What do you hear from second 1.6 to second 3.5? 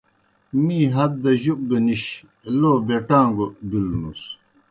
گہ نِش، لو بیٹان٘گوْ